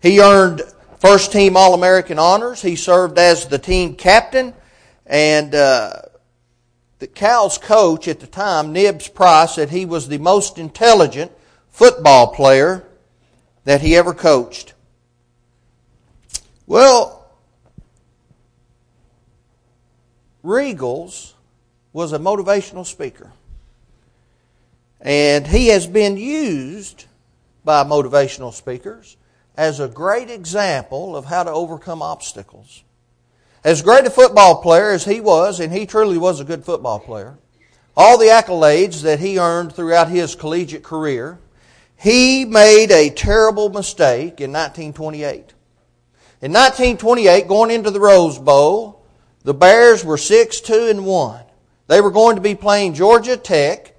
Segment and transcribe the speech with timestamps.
[0.00, 0.62] He earned
[0.98, 2.62] first team All American honors.
[2.62, 4.54] He served as the team captain.
[5.06, 5.94] And uh,
[6.98, 11.32] the Cal's coach at the time, Nibs Price, said he was the most intelligent
[11.68, 12.86] football player
[13.64, 14.74] that he ever coached.
[16.66, 17.26] Well,
[20.44, 21.34] Riegels
[21.92, 23.32] was a motivational speaker.
[25.00, 27.06] And he has been used
[27.64, 29.16] by motivational speakers
[29.60, 32.82] as a great example of how to overcome obstacles.
[33.62, 36.98] As great a football player as he was, and he truly was a good football
[36.98, 37.36] player,
[37.94, 41.38] all the accolades that he earned throughout his collegiate career,
[41.94, 45.52] he made a terrible mistake in 1928.
[46.40, 49.04] In 1928, going into the Rose Bowl,
[49.44, 51.44] the Bears were 6 2 and 1.
[51.86, 53.94] They were going to be playing Georgia Tech,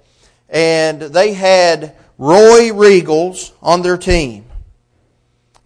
[0.48, 4.46] and they had Roy Riegels on their team.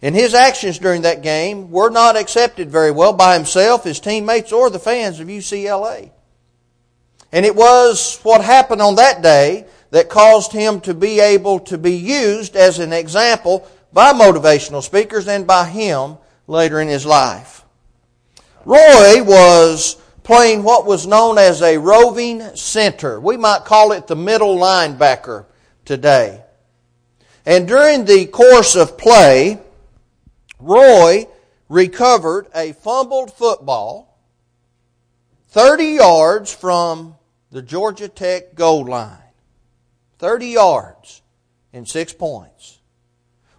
[0.01, 4.51] And his actions during that game were not accepted very well by himself, his teammates,
[4.51, 6.11] or the fans of UCLA.
[7.31, 11.77] And it was what happened on that day that caused him to be able to
[11.77, 17.63] be used as an example by motivational speakers and by him later in his life.
[18.65, 23.19] Roy was playing what was known as a roving center.
[23.19, 25.45] We might call it the middle linebacker
[25.85, 26.43] today.
[27.45, 29.61] And during the course of play,
[30.59, 31.27] Roy
[31.69, 34.17] recovered a fumbled football
[35.49, 37.15] 30 yards from
[37.51, 39.17] the Georgia Tech goal line.
[40.19, 41.21] 30 yards
[41.73, 42.79] and six points.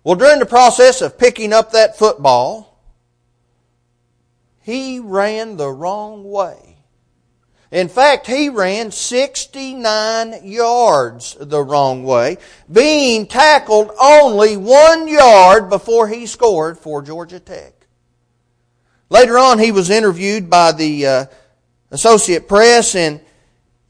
[0.05, 2.81] Well, during the process of picking up that football,
[4.61, 6.78] he ran the wrong way.
[7.71, 12.39] In fact, he ran 69 yards the wrong way,
[12.71, 17.75] being tackled only one yard before he scored for Georgia Tech.
[19.11, 21.27] Later on, he was interviewed by the uh,
[21.91, 23.21] Associate Press, and,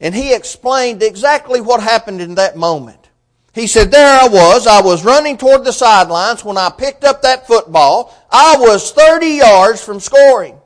[0.01, 3.09] and he explained exactly what happened in that moment.
[3.53, 4.67] He said, There I was.
[4.67, 8.15] I was running toward the sidelines when I picked up that football.
[8.29, 10.58] I was 30 yards from scoring.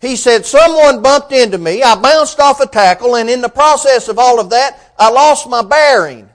[0.00, 1.82] He said, Someone bumped into me.
[1.82, 5.48] I bounced off a tackle, and in the process of all of that, I lost
[5.48, 6.28] my bearing.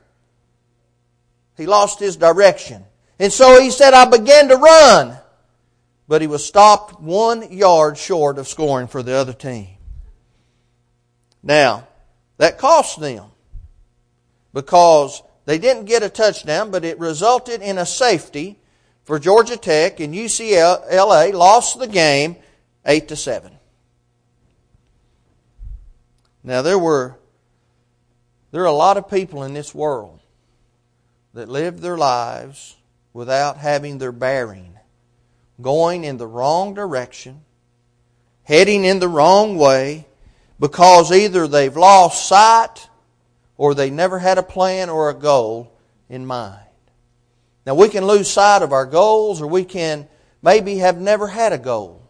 [1.56, 2.84] He lost his direction.
[3.20, 5.18] And so he said, I began to run.
[6.08, 9.70] But he was stopped one yard short of scoring for the other team.
[11.42, 11.88] Now,
[12.38, 13.26] that cost them
[14.54, 18.58] because they didn't get a touchdown, but it resulted in a safety
[19.04, 22.38] for Georgia Tech, and UCLA lost the game
[22.86, 23.52] 8 to 7.
[26.44, 27.18] Now there were
[28.52, 30.20] there are a lot of people in this world
[31.34, 32.78] that live their lives
[33.12, 34.78] without having their bearing,
[35.60, 37.42] going in the wrong direction,
[38.44, 40.06] heading in the wrong way
[40.60, 42.88] because either they've lost sight
[43.58, 45.76] or they never had a plan or a goal
[46.10, 46.60] in mind.
[47.66, 50.08] Now we can lose sight of our goals or we can
[50.42, 52.03] maybe have never had a goal.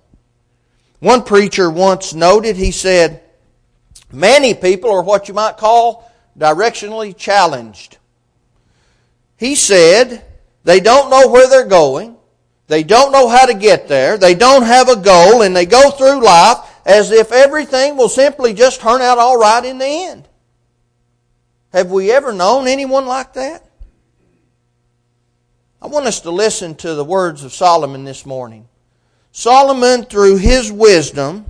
[1.03, 3.21] One preacher once noted, he said,
[4.09, 6.09] Many people are what you might call
[6.39, 7.97] directionally challenged.
[9.35, 10.23] He said
[10.63, 12.15] they don't know where they're going,
[12.67, 15.91] they don't know how to get there, they don't have a goal, and they go
[15.91, 20.29] through life as if everything will simply just turn out all right in the end.
[21.73, 23.69] Have we ever known anyone like that?
[25.81, 28.69] I want us to listen to the words of Solomon this morning.
[29.35, 31.47] Solomon, through his wisdom,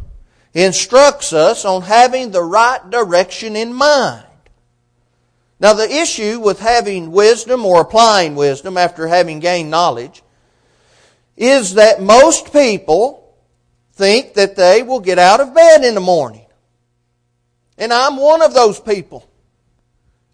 [0.54, 4.26] instructs us on having the right direction in mind.
[5.60, 10.24] Now, the issue with having wisdom or applying wisdom after having gained knowledge
[11.36, 13.36] is that most people
[13.92, 16.46] think that they will get out of bed in the morning.
[17.78, 19.30] And I'm one of those people.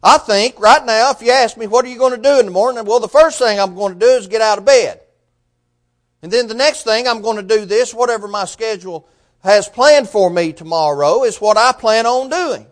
[0.04, 2.46] I think right now, if you ask me, what are you going to do in
[2.46, 2.86] the morning?
[2.86, 5.02] Well, the first thing I'm going to do is get out of bed.
[6.22, 9.08] And then the next thing I'm going to do this, whatever my schedule
[9.44, 12.68] has planned for me tomorrow is what I plan on doing.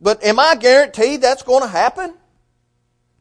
[0.00, 2.14] But am I guaranteed that's going to happen?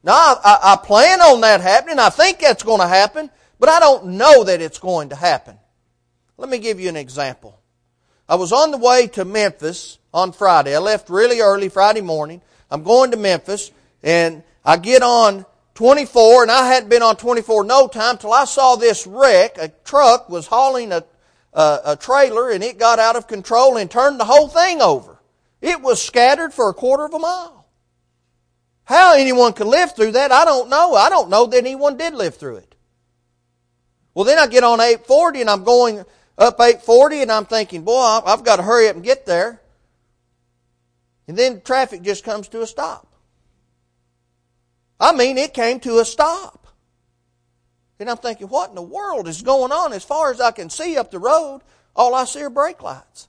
[0.04, 1.98] No, I, I, plan on that happening.
[1.98, 5.58] I think that's going to happen, but I don't know that it's going to happen.
[6.38, 7.58] Let me give you an example.
[8.28, 10.76] I was on the way to Memphis on Friday.
[10.76, 12.42] I left really early Friday morning.
[12.70, 17.64] I'm going to Memphis, and I get on 24, and I hadn't been on 24
[17.64, 19.58] no time till I saw this wreck.
[19.58, 21.04] A truck was hauling a,
[21.54, 25.20] a, a trailer, and it got out of control and turned the whole thing over.
[25.62, 27.68] It was scattered for a quarter of a mile.
[28.84, 30.94] How anyone could live through that, I don't know.
[30.94, 32.76] I don't know that anyone did live through it.
[34.14, 36.00] Well, then I get on 840 and I'm going
[36.38, 39.62] up 840 and I'm thinking, boy, I've got to hurry up and get there.
[41.28, 43.08] And then traffic just comes to a stop.
[45.04, 46.66] I mean, it came to a stop.
[48.00, 49.92] And I'm thinking, what in the world is going on?
[49.92, 51.60] As far as I can see up the road,
[51.94, 53.28] all I see are brake lights.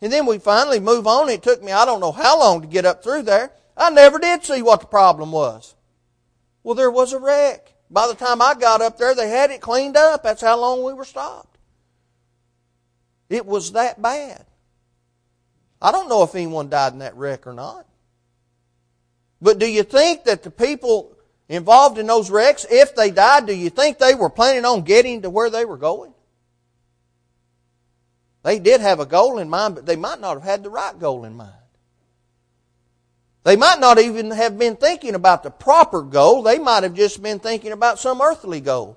[0.00, 1.28] And then we finally move on.
[1.28, 3.52] It took me, I don't know how long to get up through there.
[3.76, 5.76] I never did see what the problem was.
[6.64, 7.72] Well, there was a wreck.
[7.88, 10.24] By the time I got up there, they had it cleaned up.
[10.24, 11.56] That's how long we were stopped.
[13.30, 14.44] It was that bad.
[15.80, 17.86] I don't know if anyone died in that wreck or not.
[19.42, 21.16] But do you think that the people
[21.48, 25.22] involved in those wrecks, if they died, do you think they were planning on getting
[25.22, 26.14] to where they were going?
[28.44, 30.96] They did have a goal in mind, but they might not have had the right
[30.98, 31.52] goal in mind.
[33.42, 36.44] They might not even have been thinking about the proper goal.
[36.44, 38.96] They might have just been thinking about some earthly goal.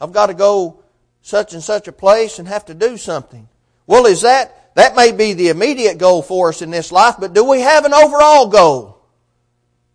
[0.00, 0.84] I've got to go
[1.22, 3.48] such and such a place and have to do something.
[3.88, 7.32] Well, is that, that may be the immediate goal for us in this life, but
[7.32, 8.93] do we have an overall goal?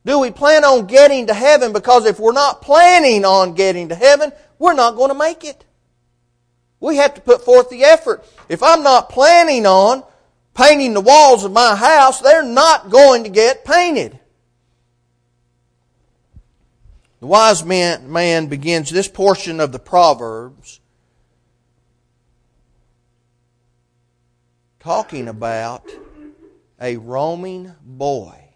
[0.05, 1.73] Do we plan on getting to heaven?
[1.73, 5.65] Because if we're not planning on getting to heaven, we're not going to make it.
[6.79, 8.25] We have to put forth the effort.
[8.47, 10.03] If I'm not planning on
[10.53, 14.19] painting the walls of my house, they're not going to get painted.
[17.19, 20.79] The wise man, man begins this portion of the Proverbs
[24.79, 25.83] talking about
[26.79, 28.48] a roaming boy.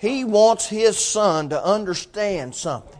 [0.00, 2.98] He wants his son to understand something.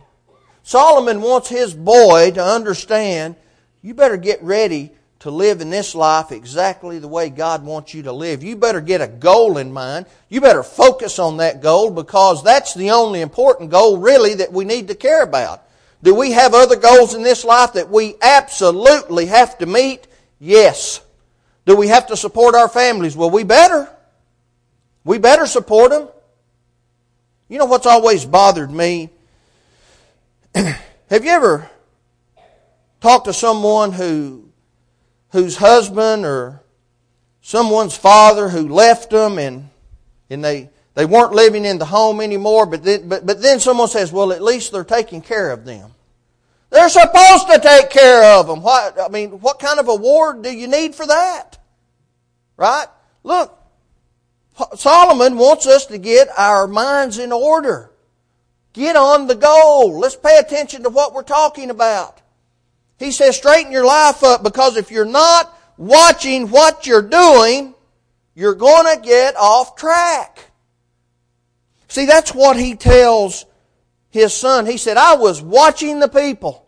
[0.61, 3.35] Solomon wants his boy to understand
[3.81, 8.03] you better get ready to live in this life exactly the way God wants you
[8.03, 8.43] to live.
[8.43, 10.05] You better get a goal in mind.
[10.29, 14.63] You better focus on that goal because that's the only important goal really that we
[14.63, 15.63] need to care about.
[16.03, 20.05] Do we have other goals in this life that we absolutely have to meet?
[20.39, 21.01] Yes.
[21.65, 23.17] Do we have to support our families?
[23.17, 23.89] Well, we better.
[25.03, 26.07] We better support them.
[27.51, 29.09] You know what's always bothered me?
[30.55, 31.69] have you ever
[33.01, 34.47] talked to someone who
[35.33, 36.61] whose husband or
[37.41, 39.67] someone's father who left them and
[40.29, 43.89] and they they weren't living in the home anymore, but then, but, but then someone
[43.89, 45.91] says, well, at least they're taking care of them.
[46.69, 48.61] They're supposed to take care of them.
[48.61, 51.57] What, I mean, what kind of award do you need for that?
[52.55, 52.87] Right?
[53.23, 53.60] Look,
[54.75, 57.91] Solomon wants us to get our minds in order.
[58.73, 59.99] Get on the goal.
[59.99, 62.21] Let's pay attention to what we're talking about.
[62.99, 67.73] He says, straighten your life up because if you're not watching what you're doing,
[68.35, 70.51] you're going to get off track.
[71.87, 73.45] See, that's what he tells
[74.11, 74.65] his son.
[74.65, 76.65] He said, I was watching the people.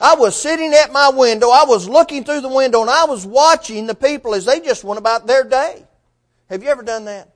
[0.00, 1.48] I was sitting at my window.
[1.48, 4.82] I was looking through the window and I was watching the people as they just
[4.82, 5.86] went about their day.
[6.52, 7.30] Have you ever done that?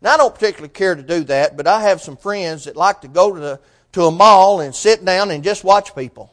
[0.00, 3.00] Now, I don't particularly care to do that, but I have some friends that like
[3.00, 3.60] to go to, the,
[3.94, 6.32] to a mall and sit down and just watch people.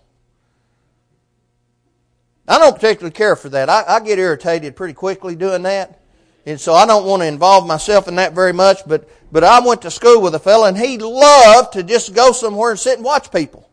[2.48, 3.72] I don't particularly care for that.
[3.72, 6.00] I, I get irritated pretty quickly doing that.
[6.46, 9.60] And so I don't want to involve myself in that very much, but, but I
[9.66, 12.98] went to school with a fellow and he loved to just go somewhere and sit
[12.98, 13.68] and watch people.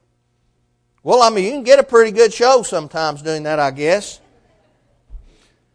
[1.03, 4.22] Well, I mean, you can get a pretty good show sometimes doing that, I guess.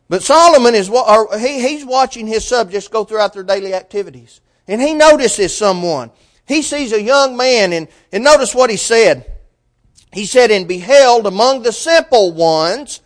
[0.10, 0.88] But Solomon is,
[1.40, 4.42] he, he's watching his subjects go throughout their daily activities.
[4.68, 6.12] And he notices someone.
[6.48, 9.34] He sees a young man and, and notice what he said.
[10.14, 13.02] He said, and beheld among the simple ones,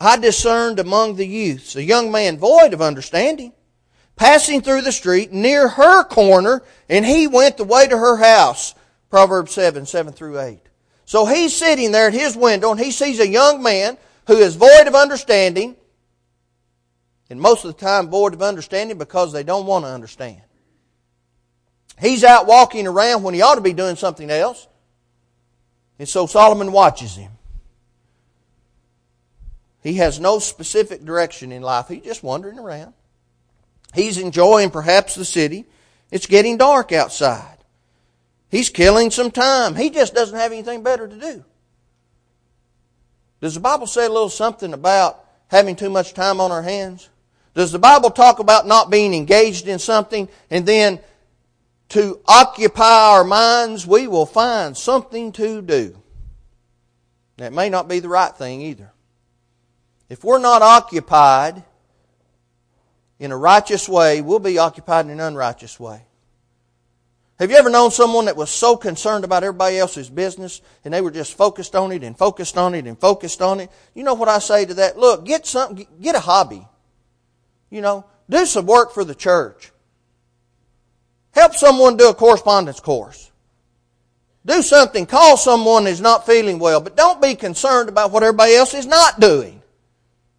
[0.00, 3.52] I discerned among the youths a young man void of understanding,
[4.16, 8.74] passing through the street near her corner, and he went the way to her house.
[9.10, 10.60] Proverbs 7, 7 through 8.
[11.06, 14.56] So he's sitting there at his window, and he sees a young man who is
[14.56, 15.74] void of understanding,
[17.30, 20.40] and most of the time void of understanding because they don't want to understand.
[22.00, 24.66] He's out walking around when he ought to be doing something else.
[25.98, 27.32] And so Solomon watches him.
[29.82, 31.88] He has no specific direction in life.
[31.88, 32.94] He's just wandering around.
[33.94, 35.66] He's enjoying perhaps the city.
[36.10, 37.58] It's getting dark outside.
[38.50, 39.74] He's killing some time.
[39.74, 41.44] He just doesn't have anything better to do.
[43.40, 47.08] Does the Bible say a little something about having too much time on our hands?
[47.58, 51.00] Does the Bible talk about not being engaged in something and then
[51.88, 56.00] to occupy our minds, we will find something to do.
[57.38, 58.92] That may not be the right thing either.
[60.08, 61.64] If we're not occupied
[63.18, 66.04] in a righteous way, we'll be occupied in an unrighteous way.
[67.40, 71.00] Have you ever known someone that was so concerned about everybody else's business and they
[71.00, 73.68] were just focused on it and focused on it and focused on it?
[73.94, 74.96] You know what I say to that?
[74.96, 76.64] Look, get something, get a hobby.
[77.70, 79.72] You know, do some work for the church.
[81.32, 83.30] Help someone do a correspondence course.
[84.44, 85.06] Do something.
[85.06, 88.86] Call someone who's not feeling well, but don't be concerned about what everybody else is
[88.86, 89.62] not doing.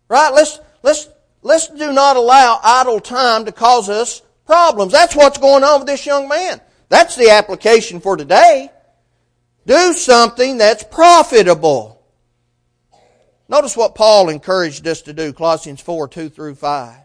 [0.07, 0.33] Right?
[0.33, 1.07] Let's, let's,
[1.41, 4.91] let's do not allow idle time to cause us problems.
[4.91, 6.59] That's what's going on with this young man.
[6.89, 8.71] That's the application for today.
[9.67, 12.03] Do something that's profitable.
[13.47, 16.97] Notice what Paul encouraged us to do, Colossians 4, 2 through 5.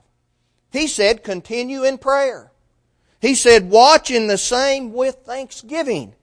[0.74, 2.50] He said, continue in prayer.
[3.20, 6.16] He said, watch in the same with thanksgiving.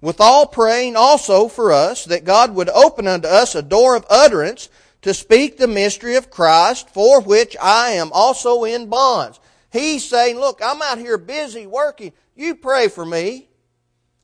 [0.00, 4.04] With all praying also for us that God would open unto us a door of
[4.10, 4.68] utterance
[5.02, 9.38] to speak the mystery of Christ, for which I am also in bonds.
[9.70, 12.12] He's saying, look, I'm out here busy working.
[12.34, 13.48] You pray for me.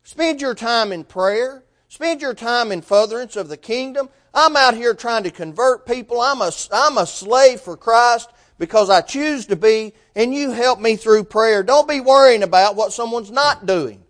[0.02, 1.62] Spend your time in prayer.
[1.86, 4.08] Spend your time in furtherance of the kingdom.
[4.34, 6.20] I'm out here trying to convert people.
[6.20, 10.80] I'm a, I'm a slave for Christ because I choose to be, and you help
[10.80, 11.62] me through prayer.
[11.62, 14.02] Don't be worrying about what someone's not doing.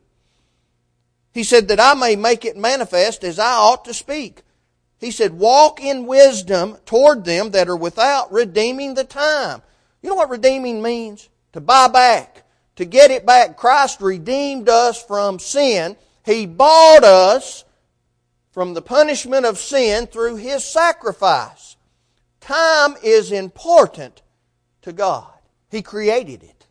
[1.33, 4.43] He said that I may make it manifest as I ought to speak.
[4.99, 9.62] He said, walk in wisdom toward them that are without, redeeming the time.
[10.02, 11.28] You know what redeeming means?
[11.52, 12.43] To buy back,
[12.76, 13.57] to get it back.
[13.57, 15.97] Christ redeemed us from sin.
[16.25, 17.64] He bought us
[18.50, 21.76] from the punishment of sin through His sacrifice.
[22.40, 24.23] Time is important
[24.82, 25.32] to God.
[25.70, 26.66] He created it.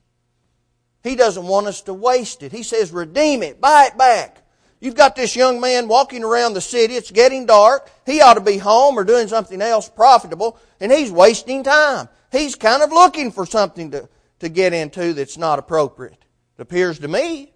[1.03, 2.51] He doesn't want us to waste it.
[2.51, 4.43] He says, redeem it, buy it back.
[4.79, 6.95] You've got this young man walking around the city.
[6.95, 7.89] It's getting dark.
[8.05, 12.09] He ought to be home or doing something else profitable, and he's wasting time.
[12.31, 14.09] He's kind of looking for something to,
[14.39, 16.25] to get into that's not appropriate.
[16.57, 17.53] It appears to me.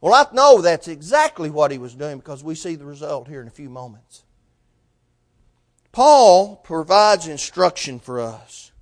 [0.00, 3.40] Well, I know that's exactly what he was doing because we see the result here
[3.40, 4.24] in a few moments.
[5.92, 8.72] Paul provides instruction for us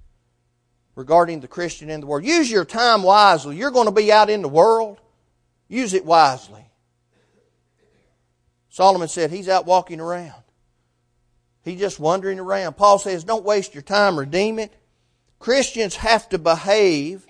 [0.94, 2.24] regarding the Christian in the world.
[2.24, 3.56] Use your time wisely.
[3.56, 5.00] You're going to be out in the world.
[5.68, 6.64] Use it wisely.
[8.68, 10.42] Solomon said he's out walking around.
[11.64, 12.76] He's just wandering around.
[12.76, 14.72] Paul says, don't waste your time, redeem it.
[15.38, 17.26] Christians have to behave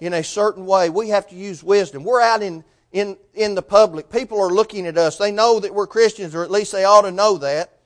[0.00, 0.90] in a certain way.
[0.90, 2.04] We have to use wisdom.
[2.04, 4.10] We're out in, in, in the public.
[4.10, 5.18] People are looking at us.
[5.18, 7.78] They know that we're Christians, or at least they ought to know that.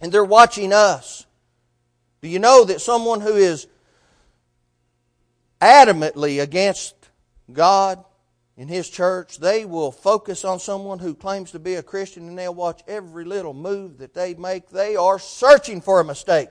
[0.00, 1.26] And they're watching us.
[2.20, 3.66] Do you know that someone who is
[5.64, 6.94] adamantly against
[7.50, 8.04] God
[8.56, 12.38] in his church, they will focus on someone who claims to be a Christian and
[12.38, 14.68] they'll watch every little move that they make.
[14.68, 16.50] They are searching for a mistake.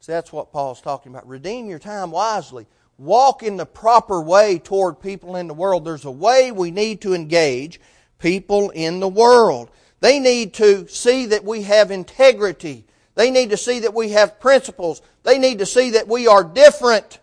[0.00, 1.26] See, that's what Paul's talking about.
[1.28, 2.66] Redeem your time wisely.
[2.96, 5.84] Walk in the proper way toward people in the world.
[5.84, 7.80] There's a way we need to engage
[8.18, 9.70] people in the world.
[10.00, 12.86] They need to see that we have integrity.
[13.14, 15.02] They need to see that we have principles.
[15.24, 17.18] They need to see that we are different.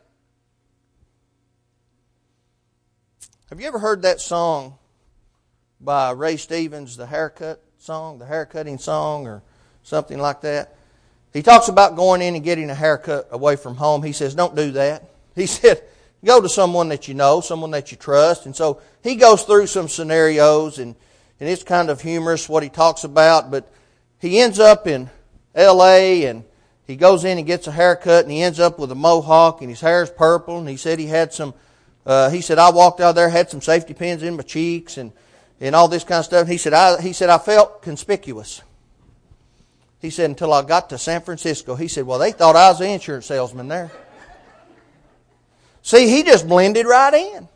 [3.49, 4.77] Have you ever heard that song
[5.81, 9.41] by Ray Stevens, the haircut song, the haircutting song, or
[9.81, 10.75] something like that?
[11.33, 14.03] He talks about going in and getting a haircut away from home.
[14.03, 15.03] He says, don't do that.
[15.35, 15.81] He said,
[16.23, 18.45] go to someone that you know, someone that you trust.
[18.45, 20.95] And so he goes through some scenarios, and,
[21.39, 23.67] and it's kind of humorous what he talks about, but
[24.19, 25.09] he ends up in
[25.55, 26.43] L.A., and
[26.85, 29.71] he goes in and gets a haircut, and he ends up with a mohawk, and
[29.71, 31.55] his hair is purple, and he said he had some
[32.05, 35.11] uh, he said, I walked out there, had some safety pins in my cheeks and,
[35.59, 36.47] and all this kind of stuff.
[36.47, 38.61] He said, I, he said, I felt conspicuous.
[39.99, 41.75] He said, until I got to San Francisco.
[41.75, 43.91] He said, well, they thought I was the insurance salesman there.
[45.81, 47.47] See, he just blended right in.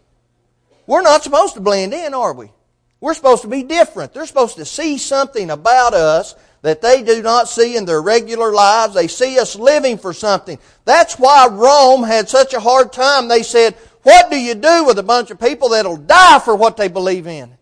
[0.88, 2.52] We're not supposed to blend in, are we?
[3.00, 4.14] We're supposed to be different.
[4.14, 8.54] They're supposed to see something about us that they do not see in their regular
[8.54, 8.94] lives.
[8.94, 10.58] They see us living for something.
[10.86, 13.28] That's why Rome had such a hard time.
[13.28, 16.78] They said, what do you do with a bunch of people that'll die for what
[16.78, 17.58] they believe in?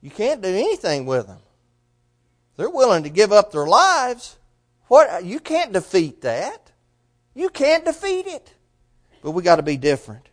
[0.00, 1.40] You can't do anything with them.
[2.56, 4.36] They're willing to give up their lives.
[4.88, 6.72] What you can't defeat that.
[7.34, 8.54] You can't defeat it.
[9.22, 10.28] But we got to be different.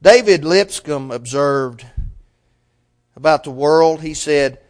[0.00, 1.86] David Lipscomb observed
[3.14, 4.00] about the world.
[4.00, 4.60] He said,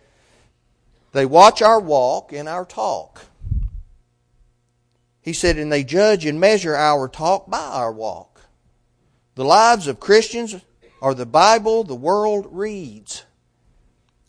[1.13, 3.23] "They watch our walk and our talk."
[5.29, 8.47] He said, and they judge and measure our talk by our walk.
[9.35, 10.57] The lives of Christians
[11.03, 13.27] are the Bible the world reads.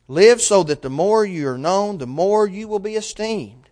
[0.09, 3.69] Live so that the more you are known, the more you will be esteemed,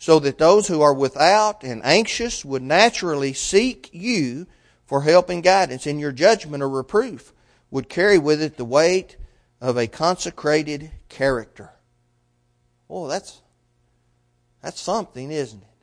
[0.00, 4.48] so that those who are without and anxious would naturally seek you
[4.84, 7.32] for help and guidance, and your judgment or reproof
[7.70, 9.16] would carry with it the weight
[9.60, 11.70] of a consecrated character.
[12.90, 13.42] Oh, that's
[14.60, 15.73] that's something, isn't it?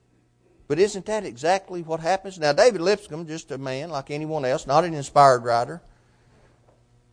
[0.71, 2.39] But isn't that exactly what happens?
[2.39, 5.81] Now, David Lipscomb, just a man like anyone else, not an inspired writer.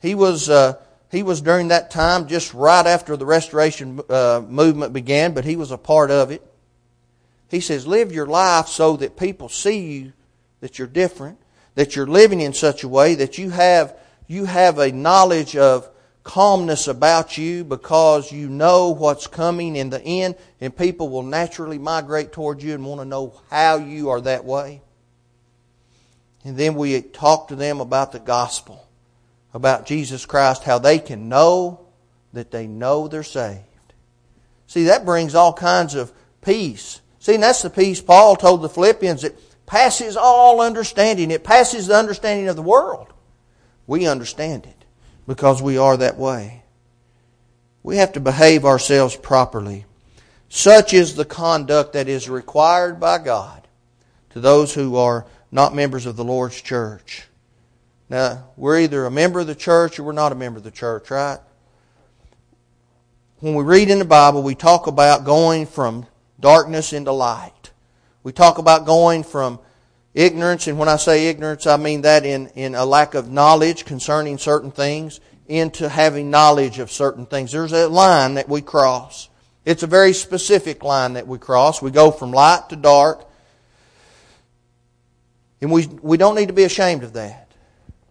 [0.01, 0.75] He was uh,
[1.11, 5.57] he was during that time, just right after the Restoration uh, movement began, but he
[5.57, 6.41] was a part of it.
[7.51, 10.13] He says, "Live your life so that people see you
[10.61, 11.39] that you're different,
[11.75, 13.97] that you're living in such a way that you have
[14.29, 15.91] you have a knowledge of
[16.29, 21.79] calmness about you because you know what's coming in the end, and people will naturally
[21.79, 24.83] migrate towards you and want to know how you are that way.
[26.45, 28.87] And then we talk to them about the gospel,
[29.55, 31.87] about Jesus Christ, how they can know
[32.35, 33.65] that they know they're saved.
[34.67, 37.01] See, that brings all kinds of peace.
[37.21, 41.31] See, and that's the peace Paul told the Philippians that passes all understanding.
[41.31, 43.15] It passes the understanding of the world.
[43.87, 44.78] We understand it
[45.29, 46.63] because we are that way.
[47.83, 49.85] We have to behave ourselves properly.
[50.49, 53.69] Such is the conduct that is required by God
[54.31, 57.27] to those who are not members of the Lord's church.
[58.09, 60.71] Now, we're either a member of the church or we're not a member of the
[60.71, 61.39] church, right?
[63.41, 66.07] When we read in the Bible, we talk about going from
[66.41, 67.71] darkness into light.
[68.23, 69.61] We talk about going from
[70.19, 73.85] Ignorance, and when I say ignorance, I mean that in, in a lack of knowledge
[73.85, 77.53] concerning certain things into having knowledge of certain things.
[77.53, 79.29] There's a line that we cross.
[79.65, 81.81] It's a very specific line that we cross.
[81.81, 83.31] We go from light to dark.
[85.61, 87.53] And we, we don't need to be ashamed of that.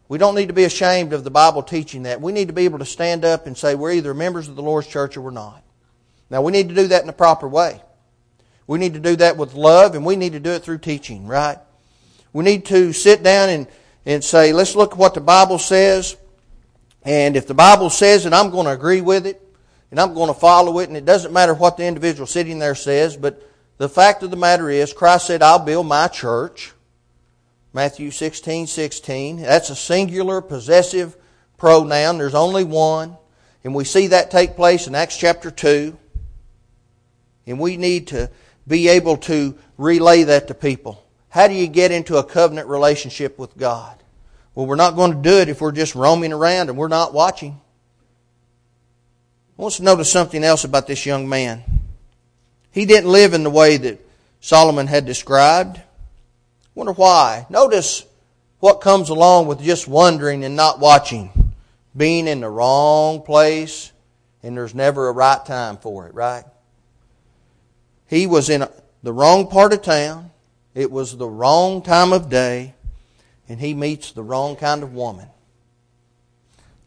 [0.07, 2.21] We don't need to be ashamed of the Bible teaching that.
[2.21, 4.63] We need to be able to stand up and say we're either members of the
[4.63, 5.61] Lord's church or we're not.
[6.29, 7.81] Now, we need to do that in a proper way.
[8.65, 11.27] We need to do that with love, and we need to do it through teaching,
[11.27, 11.57] right?
[12.38, 13.67] We need to sit down and,
[14.06, 16.15] and say, let's look at what the Bible says.
[17.01, 19.41] And if the Bible says it, I'm going to agree with it
[19.89, 20.88] and I'm going to follow it.
[20.88, 23.41] And it doesn't matter what the individual sitting there says, but
[23.78, 26.73] the fact of the matter is, Christ said, I'll build my church.
[27.73, 29.41] Matthew 16, 16.
[29.41, 31.17] That's a singular possessive
[31.58, 32.19] pronoun.
[32.19, 33.17] There's only one.
[33.63, 35.97] And we see that take place in Acts chapter 2.
[37.47, 38.30] And we need to
[38.67, 41.04] be able to relay that to people.
[41.29, 43.97] How do you get into a covenant relationship with God?
[44.55, 47.13] Well, we're not going to do it if we're just roaming around and we're not
[47.13, 47.59] watching.
[49.57, 51.63] I want to notice something else about this young man.
[52.71, 53.99] He didn't live in the way that
[54.39, 55.81] Solomon had described.
[56.75, 57.47] Wonder why.
[57.49, 58.05] Notice
[58.59, 61.53] what comes along with just wondering and not watching.
[61.95, 63.91] Being in the wrong place,
[64.43, 66.43] and there's never a right time for it, right?
[68.07, 68.67] He was in
[69.01, 70.31] the wrong part of town.
[70.77, 72.75] It was the wrong time of day,
[73.49, 75.27] and he meets the wrong kind of woman.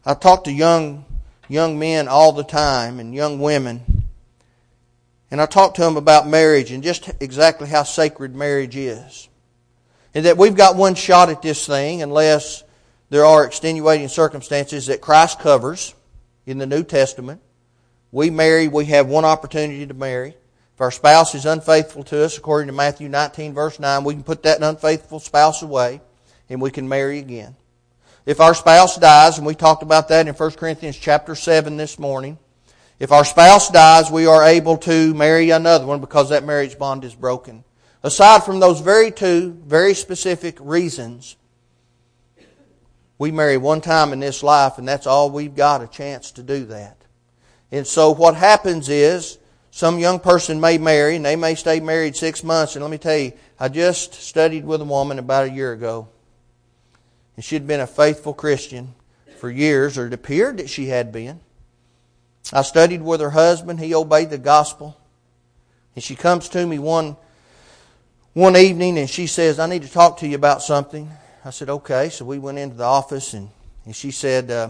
[0.05, 1.03] I talk to young
[1.49, 4.05] young men all the time and young women,
[5.29, 9.27] and I talk to them about marriage and just exactly how sacred marriage is,
[10.13, 12.63] and that we've got one shot at this thing unless
[13.09, 15.93] there are extenuating circumstances that Christ covers
[16.45, 17.41] in the New Testament.
[18.13, 20.37] We marry, we have one opportunity to marry.
[20.81, 24.23] If our spouse is unfaithful to us, according to Matthew 19, verse 9, we can
[24.23, 26.01] put that unfaithful spouse away
[26.49, 27.55] and we can marry again.
[28.25, 31.99] If our spouse dies, and we talked about that in 1 Corinthians chapter 7 this
[31.99, 32.39] morning,
[32.97, 37.05] if our spouse dies, we are able to marry another one because that marriage bond
[37.05, 37.63] is broken.
[38.01, 41.35] Aside from those very two, very specific reasons,
[43.19, 46.41] we marry one time in this life, and that's all we've got a chance to
[46.41, 46.97] do that.
[47.71, 49.37] And so what happens is,
[49.71, 52.75] some young person may marry and they may stay married six months.
[52.75, 56.09] And let me tell you, I just studied with a woman about a year ago.
[57.37, 58.93] And she'd been a faithful Christian
[59.39, 61.39] for years, or it appeared that she had been.
[62.51, 63.79] I studied with her husband.
[63.79, 64.97] He obeyed the gospel.
[65.95, 67.15] And she comes to me one,
[68.33, 71.09] one evening and she says, I need to talk to you about something.
[71.45, 72.09] I said, okay.
[72.09, 73.49] So we went into the office and,
[73.85, 74.69] and she said, uh,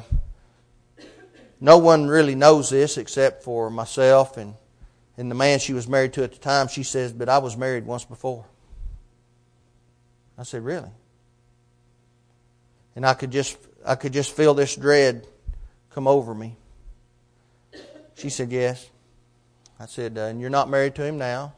[1.60, 4.56] no one really knows this except for myself and
[5.18, 7.58] and the man she was married to at the time, she says, But I was
[7.58, 8.46] married once before.
[10.38, 10.90] I said, Really?
[12.96, 15.28] And I could just I could just feel this dread
[15.92, 16.56] come over me.
[18.16, 18.90] She said, Yes.
[19.80, 21.54] I said, uh, And you're not married to him now.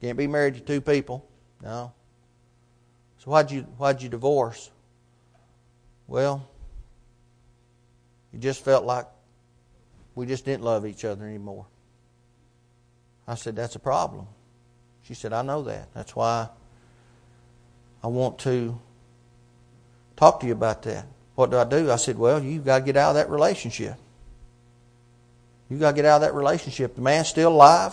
[0.00, 1.26] Can't be married to two people.
[1.62, 1.92] No.
[3.18, 4.70] So why'd you why'd you divorce?
[6.06, 6.48] Well,
[8.32, 9.06] you just felt like
[10.14, 11.66] we just didn't love each other anymore.
[13.26, 14.26] I said, That's a problem.
[15.02, 15.88] She said, I know that.
[15.94, 16.48] That's why
[18.02, 18.78] I want to
[20.16, 21.06] talk to you about that.
[21.34, 21.90] What do I do?
[21.90, 23.94] I said, Well, you've got to get out of that relationship.
[25.68, 26.94] You've got to get out of that relationship.
[26.94, 27.92] The man's still alive.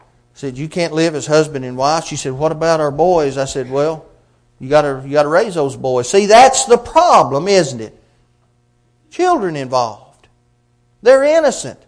[0.00, 2.04] I said, You can't live as husband and wife.
[2.04, 3.36] She said, What about our boys?
[3.36, 4.06] I said, Well,
[4.60, 6.10] you gotta you gotta raise those boys.
[6.10, 8.00] See, that's the problem, isn't it?
[9.10, 10.28] Children involved.
[11.02, 11.80] They're innocent.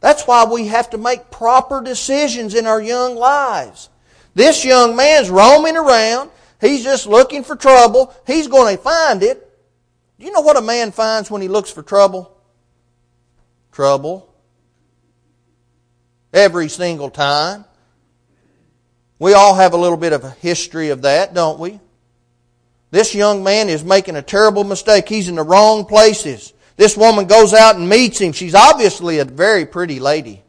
[0.00, 3.88] That's why we have to make proper decisions in our young lives.
[4.34, 6.30] This young man's roaming around.
[6.60, 8.14] He's just looking for trouble.
[8.26, 9.44] He's going to find it.
[10.18, 12.36] Do you know what a man finds when he looks for trouble?
[13.72, 14.32] Trouble.
[16.32, 17.64] Every single time.
[19.18, 21.80] We all have a little bit of a history of that, don't we?
[22.90, 25.08] This young man is making a terrible mistake.
[25.08, 26.52] He's in the wrong places.
[26.78, 28.30] This woman goes out and meets him.
[28.30, 30.44] She's obviously a very pretty lady.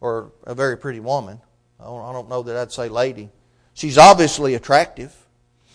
[0.00, 1.42] Or a very pretty woman.
[1.78, 3.28] I don't know that I'd say lady.
[3.74, 5.14] She's obviously attractive.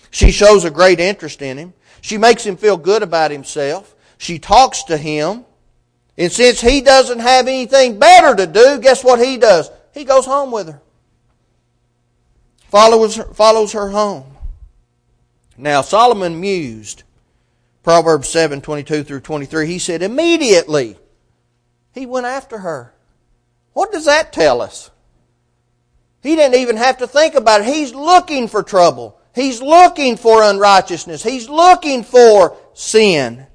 [0.09, 1.73] She shows a great interest in him.
[2.01, 3.93] She makes him feel good about himself.
[4.17, 5.45] She talks to him.
[6.17, 9.69] And since he doesn't have anything better to do, guess what he does?
[9.93, 10.81] He goes home with her.
[12.69, 14.25] Follows her, follows her home.
[15.55, 17.03] Now Solomon mused.
[17.83, 19.67] Proverbs 7, 22 through 23.
[19.67, 20.97] He said, immediately
[21.93, 22.93] he went after her.
[23.73, 24.89] What does that tell us?
[26.21, 27.67] He didn't even have to think about it.
[27.67, 29.19] He's looking for trouble.
[29.35, 31.21] He's looking for unrighteousness.
[31.21, 33.45] He's looking for sin.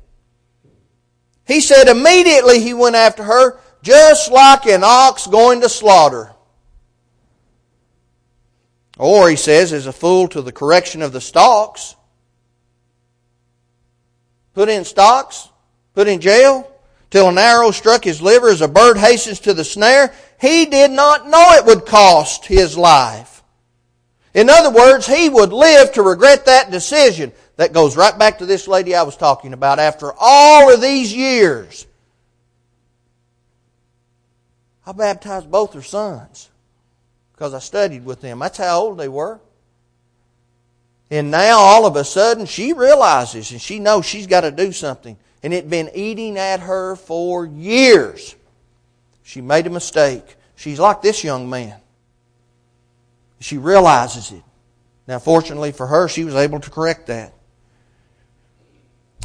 [1.47, 6.33] He said immediately he went after her, just like an ox going to slaughter.
[8.99, 11.95] Or, he says, as a fool to the correction of the stalks.
[14.59, 15.51] Put in stocks,
[15.95, 16.69] put in jail,
[17.11, 20.13] till an arrow struck his liver as a bird hastens to the snare.
[20.41, 23.45] He did not know it would cost his life.
[24.35, 27.31] In other words, he would live to regret that decision.
[27.55, 29.79] That goes right back to this lady I was talking about.
[29.79, 31.87] After all of these years,
[34.85, 36.51] I baptized both her sons
[37.33, 38.41] because I studied with them.
[38.41, 39.39] That's how old they were.
[41.11, 44.73] And now all of a sudden she realizes and she knows she's got to do
[44.73, 45.17] something.
[45.43, 48.35] And it had been eating at her for years.
[49.23, 50.37] She made a mistake.
[50.57, 51.81] She's like this young man.
[53.41, 54.43] She realizes it.
[55.07, 57.33] Now, fortunately for her, she was able to correct that.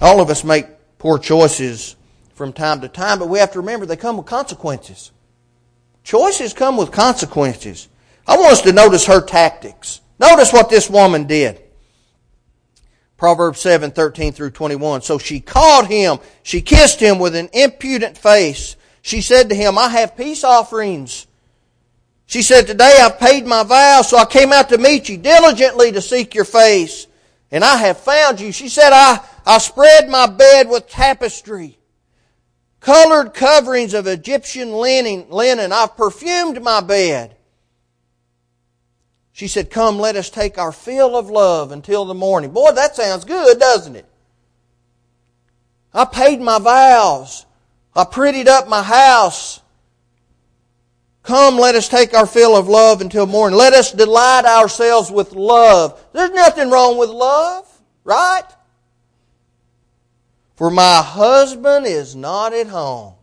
[0.01, 0.67] All of us make
[0.99, 1.95] poor choices
[2.35, 5.11] from time to time, but we have to remember they come with consequences.
[6.03, 7.87] Choices come with consequences.
[8.27, 10.01] I want us to notice her tactics.
[10.19, 11.62] Notice what this woman did.
[13.23, 15.01] Proverbs 7, 13 through 21.
[15.01, 18.75] So she called him, she kissed him with an impudent face.
[19.01, 21.25] She said to him, I have peace offerings.
[22.25, 25.93] She said, Today I've paid my vows, so I came out to meet you diligently
[25.93, 27.07] to seek your face.
[27.49, 28.51] And I have found you.
[28.51, 31.77] She said, I, I spread my bed with tapestry,
[32.81, 35.71] colored coverings of Egyptian linen, linen.
[35.71, 37.37] I've perfumed my bed.
[39.33, 42.51] She said, Come, let us take our fill of love until the morning.
[42.51, 44.05] Boy, that sounds good, doesn't it?
[45.91, 47.45] I paid my vows.
[47.95, 49.59] I prettied up my house.
[51.23, 53.57] Come, let us take our fill of love until morning.
[53.57, 55.99] Let us delight ourselves with love.
[56.13, 57.65] There's nothing wrong with love,
[58.03, 58.43] right?
[60.55, 63.13] For my husband is not at home.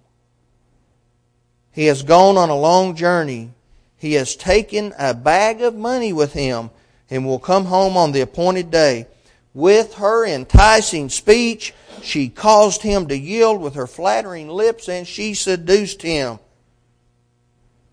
[1.73, 3.53] He has gone on a long journey
[4.01, 6.71] he has taken a bag of money with him
[7.11, 9.07] and will come home on the appointed day.
[9.53, 15.35] With her enticing speech, she caused him to yield with her flattering lips and she
[15.35, 16.39] seduced him.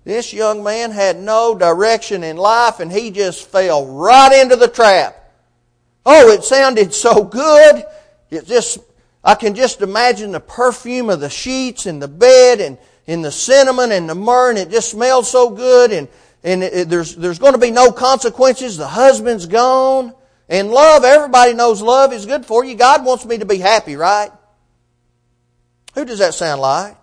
[0.06, 4.70] This young man had no direction in life and he just fell right into the
[4.70, 5.14] trap.
[6.06, 7.84] Oh, it sounded so good.
[8.30, 8.80] It just,
[9.26, 13.32] I can just imagine the perfume of the sheets and the bed and in the
[13.32, 16.10] cinnamon and the myrrh, and it just smells so good, and,
[16.44, 18.78] and it, it, there's, there's going to be no consequences.
[18.78, 20.14] The husband's gone.
[20.50, 22.76] And love, everybody knows love is good for you.
[22.76, 24.32] God wants me to be happy, right?
[25.96, 26.96] Who does that sound like?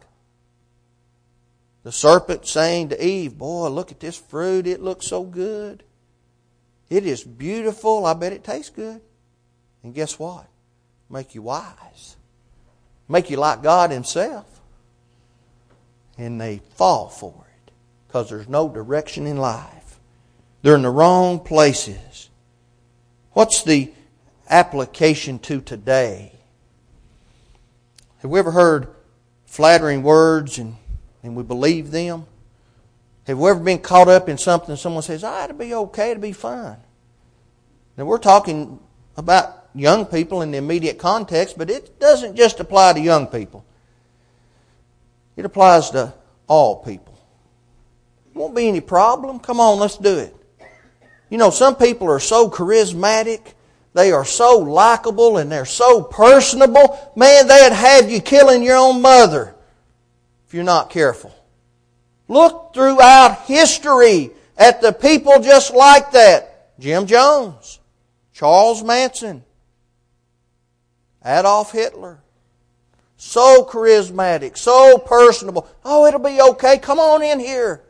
[1.82, 4.66] The serpent saying to Eve, Boy, look at this fruit.
[4.66, 5.82] It looks so good.
[6.88, 8.06] It is beautiful.
[8.06, 9.02] I bet it tastes good.
[9.82, 10.46] And guess what?
[11.10, 12.16] Make you wise.
[13.08, 14.53] Make you like God Himself
[16.18, 17.72] and they fall for it
[18.06, 19.98] because there's no direction in life.
[20.62, 22.30] They're in the wrong places.
[23.32, 23.92] What's the
[24.48, 26.32] application to today?
[28.18, 28.88] Have we ever heard
[29.44, 30.76] flattering words and,
[31.22, 32.26] and we believe them?
[33.26, 36.20] Have we ever been caught up in something someone says, ah, it'll be okay, it'll
[36.20, 36.76] be fine?
[37.96, 38.80] Now we're talking
[39.16, 43.64] about young people in the immediate context, but it doesn't just apply to young people.
[45.36, 46.14] It applies to
[46.46, 47.18] all people.
[48.34, 49.38] Won't be any problem.
[49.38, 50.34] Come on, let's do it.
[51.30, 53.54] You know, some people are so charismatic,
[53.92, 57.12] they are so likable, and they're so personable.
[57.16, 59.54] Man, they'd have you killing your own mother
[60.46, 61.34] if you're not careful.
[62.28, 66.78] Look throughout history at the people just like that.
[66.80, 67.78] Jim Jones,
[68.32, 69.44] Charles Manson,
[71.24, 72.23] Adolf Hitler.
[73.16, 75.68] So charismatic, so personable.
[75.84, 76.78] Oh, it'll be okay.
[76.78, 77.82] Come on in here.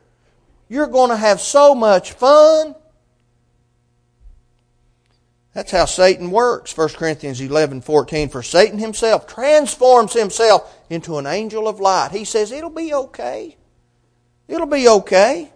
[0.69, 2.75] You're going to have so much fun.
[5.55, 6.77] That's how Satan works.
[6.77, 8.29] 1 Corinthians 11, 14.
[8.29, 12.11] For Satan himself transforms himself into an angel of light.
[12.11, 13.57] He says, it'll be okay.
[14.49, 15.53] It'll be okay.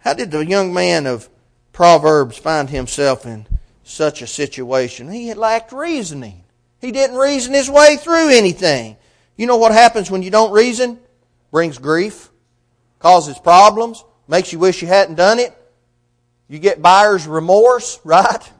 [0.00, 1.28] How did the young man of
[1.72, 3.46] Proverbs find himself in
[3.82, 5.10] such a situation?
[5.10, 6.43] He had lacked reasoning.
[6.84, 8.98] He didn't reason his way through anything.
[9.38, 10.98] You know what happens when you don't reason?
[11.50, 12.28] Brings grief,
[12.98, 15.56] causes problems, makes you wish you hadn't done it.
[16.46, 18.52] You get buyer's remorse, right?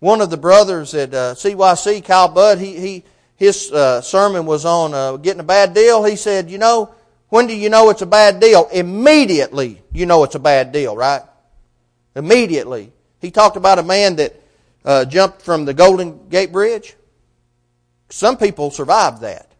[0.00, 3.04] One of the brothers at uh, CYC, Kyle Budd, he, he
[3.36, 6.02] his uh, sermon was on uh, getting a bad deal.
[6.02, 6.92] He said, "You know,
[7.28, 8.68] when do you know it's a bad deal?
[8.72, 11.22] Immediately, you know it's a bad deal, right?
[12.16, 14.34] Immediately." He talked about a man that
[14.84, 16.94] uh, jumped from the Golden Gate Bridge.
[18.10, 19.50] Some people survived that.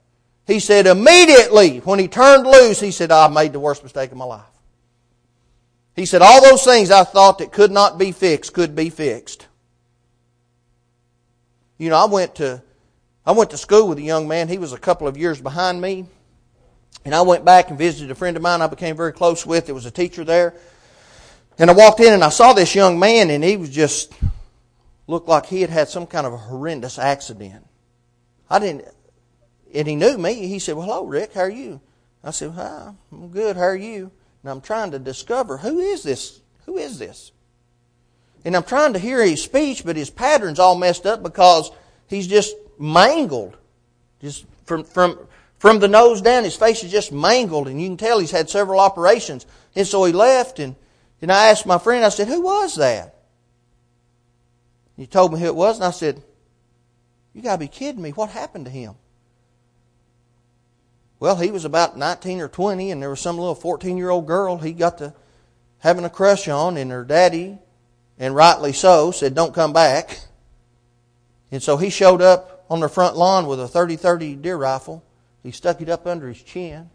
[0.46, 4.18] He said immediately when he turned loose, he said, I made the worst mistake of
[4.18, 4.42] my life.
[5.96, 9.46] He said, all those things I thought that could not be fixed could be fixed.
[11.78, 12.62] You know, I went to,
[13.24, 14.48] I went to school with a young man.
[14.48, 16.06] He was a couple of years behind me.
[17.04, 19.66] And I went back and visited a friend of mine I became very close with.
[19.66, 20.54] There was a teacher there.
[21.58, 24.12] And I walked in and I saw this young man and he was just,
[25.06, 27.66] looked like he had had some kind of a horrendous accident.
[28.48, 28.86] I didn't,
[29.74, 30.46] and he knew me.
[30.46, 31.80] He said, well, hello, Rick, how are you?
[32.22, 34.10] I said, hi, I'm good, how are you?
[34.42, 36.40] And I'm trying to discover who is this?
[36.66, 37.32] Who is this?
[38.44, 41.70] And I'm trying to hear his speech, but his pattern's all messed up because
[42.08, 43.56] he's just mangled.
[44.20, 45.18] Just from, from,
[45.58, 48.50] from the nose down, his face is just mangled, and you can tell he's had
[48.50, 49.46] several operations.
[49.74, 50.76] And so he left, and,
[51.22, 53.13] and I asked my friend, I said, Who was that?
[54.96, 56.22] He told me who it was, and I said,
[57.32, 58.10] You got to be kidding me.
[58.10, 58.94] What happened to him?
[61.18, 64.26] Well, he was about 19 or 20, and there was some little 14 year old
[64.26, 65.14] girl he got to
[65.78, 67.58] having a crush on, and her daddy,
[68.18, 70.20] and rightly so, said, Don't come back.
[71.50, 75.04] And so he showed up on the front lawn with a 30 30 deer rifle.
[75.42, 76.90] He stuck it up under his chin,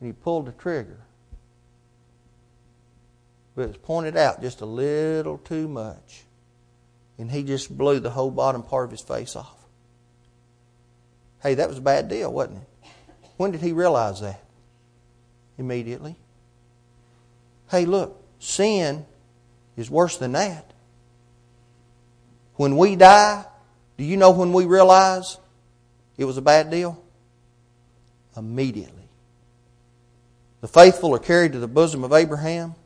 [0.00, 1.00] and he pulled the trigger.
[3.54, 6.24] But it was pointed out just a little too much
[7.18, 9.58] and he just blew the whole bottom part of his face off.
[11.42, 12.88] Hey, that was a bad deal, wasn't it?
[13.36, 14.42] When did he realize that?
[15.58, 16.16] Immediately.
[17.70, 19.04] Hey, look, sin
[19.76, 20.72] is worse than that.
[22.54, 23.44] When we die,
[23.96, 25.38] do you know when we realize
[26.16, 27.02] it was a bad deal?
[28.36, 29.08] Immediately.
[30.60, 32.76] The faithful are carried to the bosom of Abraham.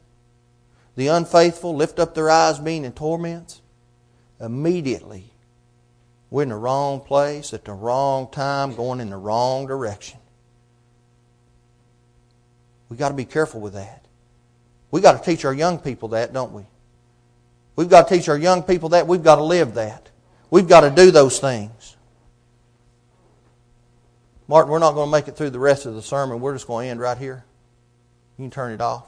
[0.97, 3.61] The unfaithful lift up their eyes, being in torments
[4.41, 5.31] immediately
[6.31, 10.19] we're in the wrong place at the wrong time, going in the wrong direction.
[12.89, 14.05] We've got to be careful with that.
[14.91, 16.63] We've got to teach our young people that, don't we?
[17.77, 19.07] We've got to teach our young people that.
[19.07, 20.11] We've got to live that.
[20.51, 21.97] We've got to do those things.
[24.49, 26.41] Martin, we're not going to make it through the rest of the sermon.
[26.41, 27.45] We're just going to end right here.
[28.39, 29.07] You can turn it off.